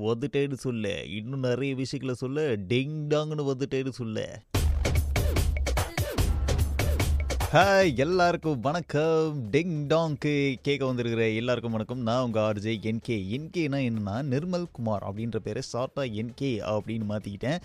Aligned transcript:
வந்துட்டேன்னு 0.00 0.52
சொல்ல. 0.52 1.04
இன்னும் 1.04 1.40
நிறைய 1.40 1.74
விஷயங்களை 1.74 2.18
சொல்ல. 2.18 2.56
டிங் 2.56 3.06
டாங்னு 3.14 3.52
வந்துட்டேன்னு 3.52 3.88
சொல்ல. 3.88 4.42
ஹாய் 7.56 7.90
எல்லாருக்கும் 8.04 8.58
வணக்கம். 8.66 9.36
டிங் 9.52 9.76
டாங்க்கு 9.90 10.32
கேட்க 10.66 10.82
வந்திருக்கிற 10.88 11.22
எல்லாருக்கும் 11.40 11.74
வணக்கம். 11.76 12.00
நான் 12.08 12.24
உங்கள் 12.26 12.44
ஆர்ஜே 12.46 12.72
என்கே 12.90 13.16
என்கேனா 13.36 13.78
என்னன்னா 13.88 14.16
நிர்மல் 14.32 14.66
குமார் 14.76 15.04
அப்படின்ற 15.08 15.38
பேரை 15.46 15.62
ஷார்ட்டாக 15.72 16.16
என்கே 16.22 16.50
அப்படின்னு 16.72 17.06
மாற்றிக்கிட்டேன் 17.12 17.60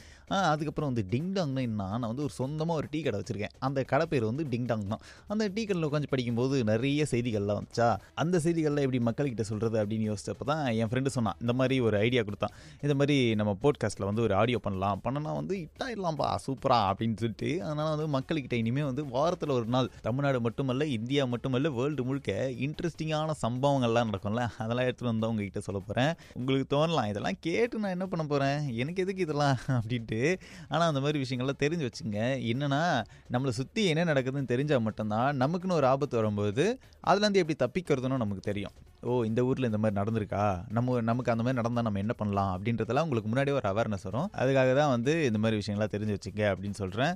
அதுக்கப்புறம் 0.51 0.89
வந்து 0.91 1.03
டிங் 1.13 1.31
டாங்னா 1.37 1.61
என்ன 1.69 1.87
நான் 2.01 2.09
வந்து 2.11 2.23
ஒரு 2.27 2.33
சொந்தமாக 2.37 2.79
ஒரு 2.81 2.87
டீ 2.91 2.99
கடை 3.05 3.17
வச்சுருக்கேன். 3.21 3.53
அந்த 3.67 3.79
கடை 3.89 4.05
பேர் 4.11 4.25
வந்து 4.29 4.43
டிங் 4.51 4.67
டாங் 4.69 4.85
தான். 4.93 5.01
அந்த 5.33 5.43
டீ 5.55 5.63
கடையில் 5.71 5.87
உட்காந்து 5.87 6.11
படிக்கும்போது 6.13 6.61
நிறைய 6.71 7.07
செய்திகள்லாம் 7.13 7.59
வந்துச்சா? 7.59 7.89
அந்த 8.23 8.41
செய்திகள்லாம் 8.45 8.85
எப்படி 8.87 9.01
மக்கள்கிட்ட 9.09 9.45
சொல்கிறது 9.49 9.77
அப்படின்னு 9.81 10.07
யோசிச்சப்போ 10.11 10.47
தான் 10.51 10.63
என் 10.79 10.91
ஃப்ரெண்டு 10.93 11.13
சொன்னான். 11.17 11.37
இந்த 11.45 11.55
மாதிரி 11.61 11.77
ஒரு 11.87 11.97
ஐடியா 12.05 12.23
கொடுத்தான். 12.29 12.55
இந்த 12.85 12.95
மாதிரி 13.01 13.17
நம்ம 13.41 13.55
போட்காஸ்ட்டில் 13.65 14.09
வந்து 14.11 14.25
ஒரு 14.27 14.35
ஆடியோ 14.43 14.61
பண்ணலாம். 14.69 15.01
பண்ணனா 15.07 15.33
வந்து 15.41 15.57
இட்டாயிடலாம்ப்பா 15.65 16.29
சூப்பராக 16.47 16.87
அப்படின்னு 16.93 17.19
சொல்லிட்டு. 17.23 17.51
அதனால் 17.67 17.93
வந்து 17.95 18.09
மக்கள்கிட்ட 18.17 18.57
இனிமேல் 18.63 18.89
வந்து 18.91 19.05
வாரத்தில் 19.17 19.55
ஒரு 19.59 19.69
நாள் 19.75 19.80
தமிழ்நாடு 20.01 20.41
மட்டுமல்ல 20.41 20.85
இந்தியா 20.85 21.25
மட்டுமல்ல 21.25 21.69
வேர்ல்டு 21.69 22.03
முழுக்க 22.03 22.51
இன்ட்ரெஸ்டிங்கான 22.59 23.31
சம்பவங்கள்லாம் 23.41 24.09
நடக்கும்ல. 24.11 24.47
அதெல்லாம் 24.57 24.85
எடுத்துகிட்டு 24.85 25.03
வந்து 25.03 25.29
உங்ககிட்ட 25.29 25.59
சொல்ல 25.59 25.81
போகிறேன் 25.87 26.13
உங்களுக்கு 26.33 26.75
தோணலாம் 26.75 27.07
இதெல்லாம் 27.07 27.39
கேட்டு 27.39 27.79
நான் 27.79 27.91
என்ன 27.91 28.07
பண்ண 28.07 28.25
போகிறேன் 28.25 28.75
எனக்கு 28.75 29.01
எதுக்கு 29.01 29.21
இதெல்லாம்? 29.21 29.57
அப்படின்ட்டு. 29.67 30.39
ஆனால் 30.67 30.87
அந்த 30.87 30.99
மாதிரி 30.99 31.21
விஷயங்கள்லாம் 31.21 31.61
தெரிஞ்சு 31.63 31.89
வச்சுங்க. 31.89 32.19
என்னென்னா 32.51 33.03
நம்மளை 33.31 33.49
சுற்றி 33.49 33.85
என்ன 33.85 34.03
நடக்குதுன்னு 34.03 34.51
தெரிஞ்சால் 34.51 34.81
மட்டும்தான் 34.81 35.37
நமக்குன்னு 35.37 35.71
ஒரு 35.71 35.87
ஆபத்து 35.87 36.15
வரும்போது 36.15 36.79
அதுலேருந்து 37.07 37.45
எப்படி 37.45 37.55
தப்பிக்கிறதுன்னு 37.59 38.17
நமக்கு 38.17 38.39
தெரியும். 38.39 38.71
ஓ 39.09 39.11
இந்த 39.27 39.41
ஊரில் 39.49 39.67
இந்த 39.69 39.79
மாதிரி 39.83 39.95
நடந்திருக்கா? 39.99 40.43
நம்ம 40.77 40.97
நமக்கு 41.09 41.31
அந்த 41.33 41.43
மாதிரி 41.45 41.57
நடந்தால் 41.59 41.85
நம்ம 41.87 42.01
என்ன 42.03 42.13
பண்ணலாம்? 42.19 42.51
அப்படின்றதெல்லாம் 42.55 43.05
உங்களுக்கு 43.07 43.29
முன்னாடியே 43.31 43.55
ஒரு 43.59 43.67
அவேர்னஸ் 43.69 44.05
வரும். 44.07 44.27
அதுக்காக 44.41 44.73
தான் 44.79 44.91
வந்து 44.95 45.13
இந்த 45.29 45.39
மாதிரி 45.43 45.59
விஷயங்கள்லாம் 45.61 45.93
தெரிஞ்சு 45.93 46.15
வச்சுக்க 46.17 46.41
அப்படின்னு 46.51 46.77
சொல்கிறேன் 46.81 47.13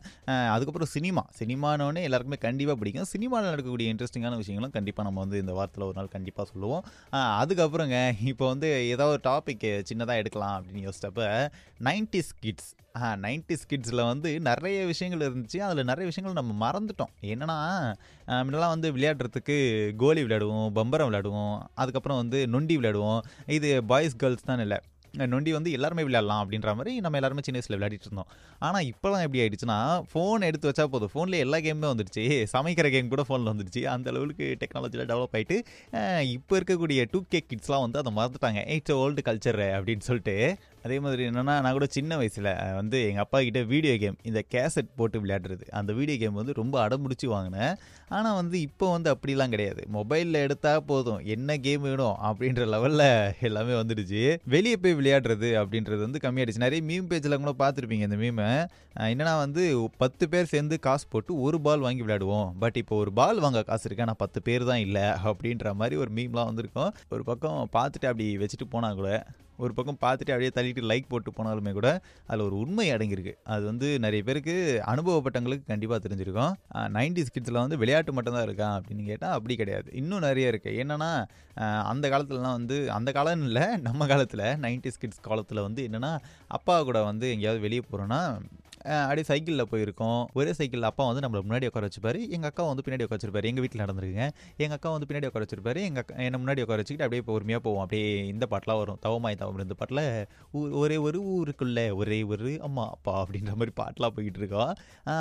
அதுக்கப்புறம் 0.54 0.92
சினிமா. 0.96 1.24
சினிமானோடனே 1.42 2.04
எல்லாருக்குமே 2.10 2.40
கண்டிப்பாக 2.48 2.78
பிடிக்கும். 2.82 3.10
சினிமாவில் 3.14 3.52
நடக்கக்கூடிய 3.52 3.94
இன்ட்ரெஸ்டிங்கான 3.96 4.40
விஷயங்களும் 4.44 4.76
கண்டிப்பாக 4.78 5.08
நம்ம 5.10 5.22
வந்து 5.26 5.42
இந்த 5.44 5.56
வாரத்தில் 5.60 5.88
ஒரு 5.90 5.98
நாள் 6.00 6.14
கண்டிப்பாக 6.16 6.48
சொல்லுவோம். 6.54 6.86
அதுக்கப்புறங்க 7.42 8.00
இப்போ 8.32 8.48
வந்து 8.54 8.72
ஏதோ 8.96 9.08
ஒரு 9.14 9.22
டாபிக் 9.30 9.68
சின்னதாக 9.92 10.24
எடுக்கலாம் 10.24 10.58
அப்படின்னு 10.58 10.88
யோசிச்சப்ப 10.88 11.30
நைன்டிஸ் 11.90 12.34
கிட்ஸ் 12.46 12.74
நைன்டிஸ் 13.24 13.66
கிட்ஸில் 13.70 14.02
வந்து 14.10 14.30
நிறைய 14.48 14.78
விஷயங்கள் 14.90 15.24
இருந்துச்சு. 15.28 15.58
அதில் 15.66 15.88
நிறைய 15.90 16.06
விஷயங்கள் 16.10 16.38
நம்ம 16.40 16.54
மறந்துட்டோம். 16.66 17.12
என்னென்னா 17.32 17.58
முன்னெல்லாம் 18.46 18.74
வந்து 18.74 18.90
விளையாடுறதுக்கு 18.96 19.56
கோலி 20.02 20.22
விளையாடுவோம் 20.26 20.70
பம்பரம் 20.78 21.10
விளையாடுவோம். 21.10 21.58
அதுக்கப்புறம் 21.84 22.22
வந்து 22.24 22.42
நொண்டி 22.56 22.78
விளையாடுவோம். 22.80 23.24
இது 23.58 23.70
பாய்ஸ் 23.94 24.20
கேர்ள்ஸ் 24.24 24.50
தான் 24.52 24.64
இல்லை. 24.66 24.80
நொண்டி 25.32 25.52
வந்து 25.56 25.70
எல்லாருமே 25.76 26.04
விளையாடலாம் 26.06 26.40
அப்படின்ற 26.44 26.70
மாதிரி 26.78 26.94
நம்ம 27.04 27.18
எல்லாருமே 27.20 27.44
சின்ன 27.46 27.60
வயசில் 27.60 27.76
விளையாடிட்டு 27.78 28.08
இருந்தோம். 28.08 28.30
ஆனால் 28.68 28.88
இப்போலாம் 28.92 29.24
எப்படி 29.26 29.42
ஆயிடுச்சுன்னா 29.44 29.78
ஃபோன் 30.12 30.46
எடுத்து 30.48 30.70
வச்சா 30.70 30.86
போதும். 30.94 31.12
ஃபோனில் 31.14 31.42
எல்லா 31.44 31.58
கேமுமே 31.66 31.90
வந்துடுச்சு. 31.92 32.24
சமைக்கிற 32.54 32.90
கேம் 32.96 33.12
கூட 33.14 33.24
ஃபோனில் 33.30 33.52
வந்துடுச்சு. 33.52 33.82
அந்த 33.94 34.10
அளவுக்கு 34.14 34.48
டெக்னாலஜியில் 34.64 35.10
டெவலப் 35.12 35.36
ஆகிட்டு 35.40 35.58
இப்போ 36.36 36.60
இருக்கக்கூடிய 36.60 37.06
டூ 37.14 37.22
கே 37.34 37.42
கிட்ஸ்லாம் 37.52 37.86
வந்து 37.86 38.02
அதை 38.02 38.14
மறந்துட்டாங்க. 38.20 38.64
இட்ஸ் 38.78 38.98
ஓல்டு 39.04 39.24
கல்ச்சர் 39.30 39.62
அப்படின்னு 39.78 40.06
சொல்லிட்டு 40.10 40.36
அதே 40.86 40.98
மாதிரி 41.04 41.24
என்னென்னா 41.30 41.54
நான் 41.64 41.76
கூட 41.78 41.88
சின்ன 41.98 42.18
வயசில் 42.22 42.50
வந்து 42.80 42.98
எங்கள் 43.10 43.24
அப்பா 43.26 43.38
கிட்டே 43.46 43.62
வீடியோ 43.74 43.94
கேம் 44.04 44.18
இந்த 44.30 44.40
கேசட் 44.54 44.90
போட்டு 45.00 45.18
விளையாடுறது. 45.24 45.66
அந்த 45.80 45.92
வீடியோ 46.00 46.18
கேம் 46.24 46.40
வந்து 46.40 46.54
ரொம்ப 46.60 46.76
அடம்பிடிச்சி 46.86 47.28
வாங்கினேன். 47.34 47.74
ஆனால் 48.16 48.38
வந்து 48.40 48.58
இப்போ 48.68 48.88
வந்து 48.96 49.10
அப்படிலாம் 49.14 49.54
கிடையாது. 49.54 49.82
மொபைலில் 49.98 50.42
எடுத்தால் 50.46 50.84
போதும். 50.90 51.22
என்ன 51.36 51.58
கேம் 51.68 51.86
வேணும் 51.90 52.18
அப்படின்ற 52.30 52.66
லெவலில் 52.74 53.08
எல்லாமே 53.50 53.74
வந்துடுச்சு. 53.82 54.24
வெளியே 54.56 54.78
போய் 54.84 54.98
விளையாடுறது 55.00 55.50
அப்படின்றது 55.62 56.02
வந்து 56.08 56.22
கம்மியாயிடுச்சு. 56.26 56.66
நிறைய 56.66 56.84
மீம் 56.90 57.10
பேஜில் 57.14 57.42
கூட 57.46 57.54
பார்த்துருப்பீங்க 57.64 58.08
இந்த 58.10 58.20
மீமை 58.24 58.50
என்னன்னா 59.12 59.34
வந்து 59.46 59.64
பத்து 60.02 60.24
பேர் 60.34 60.52
சேர்ந்து 60.54 60.76
காசு 60.88 61.06
போட்டு 61.14 61.32
ஒரு 61.46 61.58
பால் 61.68 61.86
வாங்கி 61.86 62.04
விளையாடுவோம். 62.06 62.52
பட் 62.62 62.78
இப்போ 62.82 62.98
ஒரு 63.06 63.14
பால் 63.22 63.42
வாங்க 63.46 63.64
காசு 63.72 63.86
இருக்கு? 63.88 64.06
ஆனால் 64.06 64.22
பத்து 64.22 64.42
பேர் 64.50 64.70
தான் 64.70 64.84
இல்லை. 64.86 65.08
அப்படின்ற 65.32 65.74
மாதிரி 65.82 65.98
ஒரு 66.04 66.14
மீம்லாம் 66.20 66.52
வந்திருக்கும். 66.52 66.94
ஒரு 67.16 67.26
பக்கம் 67.32 67.60
பார்த்துட்டு 67.78 68.10
அப்படி 68.12 68.28
வச்சுட்டு 68.44 68.68
போனால் 68.76 69.00
கூட 69.02 69.10
ஒரு 69.64 69.72
பக்கம் 69.78 70.00
பார்த்துட்டு 70.04 70.34
அப்படியே 70.34 70.52
தள்ளிட்டு 70.58 70.90
லைக் 70.92 71.10
போட்டு 71.12 71.32
போனாலுமே 71.38 71.72
கூட 71.78 71.90
அதில் 72.30 72.46
ஒரு 72.48 72.56
உண்மை 72.64 72.88
அடங்கியிருக்கு. 72.96 73.34
அது 73.54 73.64
வந்து 73.72 73.88
நிறைய 74.06 74.24
பேருக்கு 74.28 74.56
அனுபவப்பட்டவங்களுக்கு 74.94 75.72
கண்டிப்பாக 75.72 76.00
தெரிஞ்சிருக்கும். 76.06 76.54
நைன்டிஸ் 76.98 77.34
கிட்ஸில் 77.36 77.64
வந்து 77.64 77.80
விளையாட்டு 77.84 78.16
மட்டும்தான் 78.18 78.48
இருக்கா 78.50 78.70
அப்படின்னு 78.78 79.06
கேட்டால் 79.12 79.36
அப்படி 79.38 79.56
கிடையாது. 79.62 79.88
இன்னும் 80.02 80.26
நிறைய 80.28 80.52
இருக்குது 80.54 80.80
என்னென்னா 80.84 81.12
அந்த 81.92 82.06
காலத்துலலாம் 82.14 82.58
வந்து 82.60 82.78
அந்த 82.98 83.10
காலம் 83.18 83.46
இல்லை 83.48 83.66
நம்ம 83.88 84.08
காலத்தில் 84.12 84.46
நைன்டிஸ் 84.66 85.02
கிட்ஸ் 85.02 85.26
காலத்தில் 85.30 85.66
வந்து 85.68 85.82
என்னென்னா 85.90 86.14
அப்பா 86.58 86.76
கூட 86.90 87.00
வந்து 87.12 87.26
எங்கேயாவது 87.36 87.66
வெளியே 87.66 87.84
போகிறோன்னா 87.86 88.22
அப்படியே 89.02 89.26
சைக்கிளில் 89.30 89.68
போயிருக்கோம். 89.72 90.22
ஒரே 90.38 90.52
சைக்கிளில் 90.58 90.88
அப்பா 90.90 91.04
வந்து 91.10 91.24
நம்மளை 91.26 91.42
முன்னாடி 91.48 91.68
உட்கார 91.70 91.88
வச்சுப்பாரு. 91.88 92.20
எங்கள் 92.36 92.50
அக்கா 92.50 92.64
வந்து 92.72 92.84
பின்னாடி 92.86 93.04
உட்கார 93.06 93.18
வச்சிருப்பாரு 93.18 93.50
எங்கள் 93.52 93.64
வீட்டில் 93.66 93.84
நடந்திருக்குங்க. 93.84 94.26
எங்கள் 94.64 94.78
அக்கா 94.78 94.90
வந்து 94.96 95.08
பின்னாடி 95.10 95.28
உட்கார 95.30 95.46
வச்சிருப்பாரு 95.46 95.82
எங்கள் 95.90 96.04
அக்கா 96.04 96.16
என்னை 96.26 96.40
முன்னாடி 96.42 96.64
உட்கார 96.66 96.80
வச்சுக்கிட்டு 96.82 97.08
அப்படியே 97.08 97.24
பொறுமையாக 97.30 97.62
போவோம். 97.68 97.84
அப்படியே 97.86 98.10
இந்த 98.34 98.48
பாட்டெலாம் 98.52 98.80
வரும். 98.82 99.00
தவமாய் 99.06 99.40
தவம் 99.42 99.64
இந்த 99.68 99.78
பாட்டில் 99.82 100.04
ஒரே 100.82 100.98
ஒரு 101.08 101.22
ஊருக்குள்ளே 101.36 101.86
ஒரே 102.02 102.20
ஒரு 102.36 102.52
அம்மா 102.70 102.86
அப்பா 102.96 103.14
அப்படின்ற 103.24 103.54
மாதிரி 103.60 103.74
பாட்டெலாம் 103.82 104.16
போய்கிட்டு 104.18 104.42
இருக்கோம். 104.44 104.74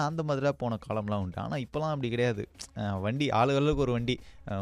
அந்த 0.09 0.23
மாதிரிலாம் 0.29 0.61
போன 0.65 0.79
காலம்லாம் 0.87 1.23
உண்டு. 1.27 1.41
ஆனால் 1.45 1.63
இப்போலாம் 1.67 1.95
அப்படி 1.95 2.11
கிடையாது. 2.15 2.45
வண்டி 3.07 3.29
ஆளுகளுக்கு 3.41 3.85
ஒரு 3.87 3.95
வண்டி. 3.97 4.17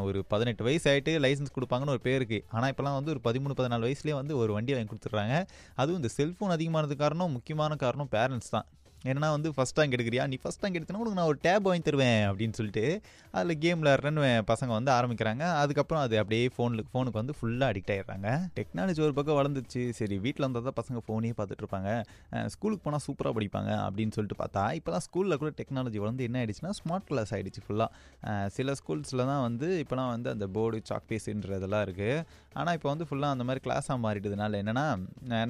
ஒரு 0.08 0.18
பதினெட்டு 0.32 0.62
வயசு 0.68 0.86
ஆகிட்டு 0.92 1.14
லைசன்ஸ் 1.24 1.56
கொடுப்பாங்கன்னு 1.56 1.94
ஒரு 1.96 2.04
பேருக்கு 2.08 2.40
ஆனால் 2.56 2.70
இப்போலாம் 2.72 2.98
வந்து 2.98 3.12
ஒரு 3.14 3.22
பதிமூணு 3.26 3.56
பதினாலு 3.60 3.86
வயசுலேயே 3.88 4.16
வந்து 4.20 4.34
ஒரு 4.42 4.52
வண்டி 4.58 4.74
வாங்கி 4.74 4.90
கொடுத்துட்றாங்க. 4.92 5.36
அதுவும் 5.80 6.00
இந்த 6.02 6.12
செல்ஃபோன் 6.18 6.54
அதிகமானது 6.56 6.96
காரணம் 7.02 7.34
முக்கியமான 7.38 7.76
காரணம் 7.84 8.12
பேரண்ட்ஸ் 8.14 8.54
தான். 8.56 8.68
ஏன்னா 9.10 9.28
வந்து 9.36 9.48
ஃபஸ்ட் 9.56 9.78
ரேங்க் 9.80 9.94
எடுக்கிறியா? 9.96 10.24
நீ 10.32 10.36
ஃபஸ்ட் 10.42 10.62
ரேங்க் 10.64 10.76
எடுத்தினா 10.78 11.00
உனக்கு 11.02 11.18
நான் 11.18 11.30
ஒரு 11.32 11.38
டேப் 11.46 11.66
வாங்கி 11.68 11.84
தருவேன் 11.88 12.22
அப்படின்னு 12.30 12.56
சொல்லிட்டு 12.58 12.84
அதில் 13.36 13.58
கேம் 13.64 13.80
விளாட்றேன்னு 13.82 14.24
பசங்க 14.50 14.70
வந்து 14.78 14.90
ஆரம்பிக்கிறாங்க. 14.96 15.44
அதுக்கப்புறம் 15.62 16.02
அது 16.06 16.14
அப்படியே 16.22 16.44
ஃபோனுக்கு 16.56 16.90
ஃபோனுக்கு 16.94 17.18
வந்து 17.20 17.34
ஃபுல்லாக 17.38 17.70
அடிக்ட் 17.72 17.92
ஆகிடுறாங்க 17.94 18.28
டெக்னாலஜி 18.58 19.02
ஒரு 19.06 19.14
பக்கம் 19.18 19.38
வளர்ந்துச்சு 19.40 19.82
சரி 20.00 20.18
வீட்டில் 20.26 20.46
வந்தால் 20.46 20.66
தான் 20.68 20.78
பசங்க 20.80 21.00
ஃபோனே 21.06 21.32
பார்த்துட்டு 21.40 21.64
இருப்பாங்க. 21.64 21.90
ஸ்கூலுக்கு 22.54 22.84
போனால் 22.86 23.04
சூப்பராக 23.06 23.34
படிப்பாங்க 23.38 23.70
அப்படின்னு 23.86 24.14
சொல்லிட்டு 24.18 24.38
பார்த்தா 24.42 24.64
இப்போலாம் 24.80 25.04
ஸ்கூலில் 25.08 25.38
கூட 25.42 25.52
டெக்னாலஜி 25.60 26.00
வளர்ந்து 26.04 26.26
என்ன 26.28 26.38
ஆயிடுச்சுன்னா 26.42 26.72
ஸ்மார்ட் 26.80 27.08
கிளாஸ் 27.10 27.32
ஆகிடுச்சு 27.36 27.64
ஃபுல்லாக 27.66 28.48
சில 28.58 28.74
ஸ்கூல்ஸில் 28.80 29.24
தான் 29.32 29.42
வந்து 29.48 29.68
இப்போலாம் 29.84 30.12
வந்து 30.14 30.30
அந்த 30.34 30.48
போர்டு 30.56 30.80
சாக் 30.90 31.08
பீஸுன்றதெல்லாம் 31.10 31.84
இருக்குது 31.88 32.24
ஆனால் 32.60 32.74
இப்போ 32.78 32.88
வந்து 32.92 33.06
ஃபுல்லாக 33.08 33.34
அந்த 33.36 33.44
மாதிரி 33.48 33.62
கிளாஸாக 33.66 33.98
மாறிட்டதுனால 34.06 34.58
என்னென்னா 34.62 34.86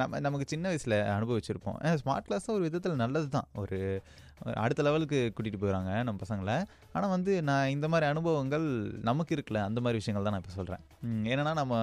நம்ம 0.00 0.20
நமக்கு 0.26 0.46
சின்ன 0.52 0.66
வயசில் 0.72 0.96
அனுபவிச்சிருப்போம். 1.16 1.78
ஸ்மார்ட் 2.02 2.26
கிளாஸும் 2.28 2.54
ஒரு 2.56 2.64
விதத்தில் 2.68 3.00
நல்லது 3.04 3.28
தான் 3.36 3.41
ஒரு 3.54 3.78
அடுத்த 4.62 4.84
லெவலுக்கு 4.86 5.18
கூட்டிகிட்டு 5.34 5.60
போயிடறாங்க 5.62 5.90
நம்ம 6.06 6.18
பசங்களை. 6.22 6.56
ஆனால் 6.96 7.12
வந்து 7.14 7.32
நான் 7.48 7.72
இந்த 7.74 7.86
மாதிரி 7.92 8.06
அனுபவங்கள் 8.12 8.64
நமக்கு 9.08 9.32
இருக்கல 9.36 9.58
அந்த 9.68 9.80
மாதிரி 9.84 9.98
விஷயங்கள் 10.00 10.26
தான் 10.26 10.34
நான் 10.34 10.42
இப்போ 10.44 10.54
சொல்கிறேன் 10.58 10.82
என்னென்னா 11.32 11.52
நம்ம 11.60 11.74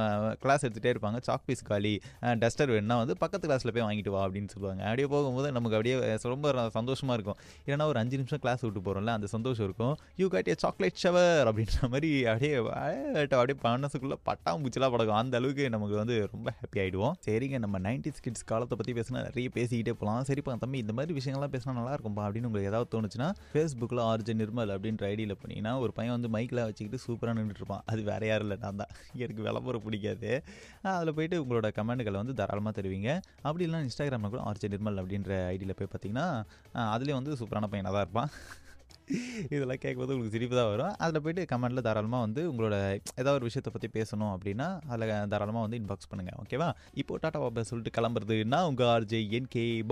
கிளாஸ் 0.44 0.64
எடுத்துகிட்டே 0.66 0.92
இருப்பாங்க. 0.94 1.20
சாக் 1.28 1.46
பீஸ் 1.48 1.64
காலி 1.70 1.94
டஸ்டர் 2.42 2.72
வேணும்னா 2.74 2.98
வந்து 3.04 3.16
பக்கத்து 3.24 3.48
கிளாஸில் 3.50 3.74
போய் 3.76 3.86
வாங்கிட்டு 3.88 4.14
வா 4.16 4.22
அப்படின்னு 4.26 4.52
சொல்லுவாங்க. 4.56 4.82
அப்படியே 4.90 5.08
போகும்போது 5.14 5.50
நமக்கு 5.58 5.78
அப்படியே 5.80 5.96
ரொம்ப 6.34 6.70
சந்தோஷமாக 6.78 7.18
இருக்கும். 7.20 7.40
ஏன்னா 7.72 7.88
ஒரு 7.94 8.02
அஞ்சு 8.04 8.20
நிமிஷம் 8.22 8.44
கிளாஸ் 8.46 8.64
விட்டு 8.66 8.84
போகிறோம்ல 8.88 9.16
அந்த 9.20 9.30
சந்தோஷம் 9.36 9.68
இருக்கும். 9.70 9.96
You 10.24 10.28
got 10.36 10.52
a 10.54 10.58
chocolate 10.66 11.02
shower 11.06 11.50
அப்படின்ற 11.52 11.90
மாதிரி 11.94 12.12
அப்படியே 12.34 12.54
அப்படியே 13.24 13.58
மனசுக்குள்ளே 13.78 14.20
பட்டாம்பூச்சிலாம் 14.30 14.94
படக்கும். 14.96 15.20
அந்த 15.24 15.36
அளவுக்கு 15.42 15.66
நமக்கு 15.78 15.98
வந்து 16.02 16.18
ரொம்ப 16.36 16.50
ஹாப்பி 16.60 16.80
ஆகிடுவோம் 16.84 17.16
சரிங்க 17.28 17.58
நம்ம 17.66 17.80
நைன்டி 17.88 18.12
கிட்ஸ் 18.26 18.48
காலத்தை 18.52 18.76
பற்றி 18.80 18.94
பேசினா 19.00 19.26
நிறைய 19.30 19.50
பேசிக்கிட்டே 19.58 19.94
போகலாம் 20.00 20.30
சரிப்பா 20.30 20.58
தம்பி 20.64 20.78
இந்த 20.84 20.94
மாதிரி 21.00 21.18
விஷயங்கள்லாம் 21.20 21.54
பேசினா 21.56 21.74
நல்லா 21.80 21.94
இருக்கும்பா 21.96 22.24
அப்படின்னு 22.28 22.39
உங்களுக்கு 22.48 22.70
ஏதாவது 22.72 22.90
தோணுச்சுன்னா 22.94 23.28
ஃபேஸ்புக்கில் 23.52 24.02
ஆர்ஜி 24.10 24.34
நிர்மல் 24.42 24.72
அப்படின்ற 24.76 25.04
ஐடியில் 25.14 25.36
பண்ணிங்கன்னா 25.42 25.74
ஒரு 25.84 25.92
பையன் 25.98 26.16
வந்து 26.16 26.30
மைக்கில் 26.36 26.62
வச்சுக்கிட்டு 26.68 27.00
சூப்பராக 27.06 27.36
நின்றுட்டு 27.38 27.62
இருப்பான் 27.64 27.84
அது 27.92 28.02
வேற 28.12 28.22
யாரும் 28.32 28.48
இல்லை 28.48 28.58
நான் 28.66 28.80
தான். 28.82 28.92
எனக்கு 29.24 29.42
விளம்பரம் 29.48 29.86
பிடிக்காது. 29.88 30.32
அதில் 30.96 31.16
போயிட்டு 31.20 31.38
உங்களோட 31.44 31.70
கமெண்ட்களை 31.80 32.18
வந்து 32.22 32.36
தாராளமாக 32.42 32.74
தருவீங்க. 32.80 33.10
அப்படி 33.48 33.64
இல்லைனா 33.68 33.84
இன்ஸ்டாகிராமில் 33.88 34.34
கூட 34.36 34.42
ஆர்ஜி 34.52 34.70
நிர்மல் 34.76 35.00
அப்படின்ற 35.04 35.32
ஐடியில் 35.56 35.78
போய் 35.82 35.92
பார்த்தீங்கன்னா 35.94 36.28
அதுலேயே 36.96 37.18
வந்து 37.20 37.38
சூப்பரான 37.42 37.70
பையனாக 37.74 37.94
தான் 37.98 38.06
இருப்பான். 38.08 38.32
இதெல்லாம் 39.50 39.82
கேட்கும்போது 39.82 40.14
உங்களுக்கு 40.14 40.38
சிரிப்பு 40.38 40.56
தான் 40.56 40.70
வரும். 40.70 40.96
அதில் 40.98 41.22
போயிட்டு 41.22 41.58
கமெண்ட்டில் 41.58 41.82
தாராளமாக 41.82 42.26
வந்து 42.26 42.42
உங்களோட 42.52 42.76
ஏதாவது 43.16 43.38
ஒரு 43.40 43.50
விஷயத்தை 43.50 43.74
பற்றி 43.74 43.90
பேசணும் 44.00 44.34
அப்படின்னா 44.36 44.80
அதில் 44.88 45.28
தாராளமாக 45.28 45.68
வந்து 45.68 45.78
இன்பாக்ஸ் 45.78 46.10
பண்ணுங்கள் 46.12 46.40
ஓகேவா 46.44 46.70
இப்போ 46.94 47.18
டாட்டா 47.18 47.40
பாபா 47.40 47.64
சொல்லிட்டு 47.64 48.02
கிளம்புறது. 48.02 48.66
உங்கள் 48.68 48.88
ஆர்ஜே 48.88 49.30
என் 49.30 49.48
கே 49.50 49.84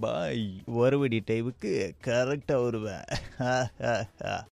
பாய் 0.00 0.62
வருவடி 0.66 1.20
டைவுக்கு 1.26 1.92
கரெக்டாக 2.04 2.62
வருவேன். 2.62 3.04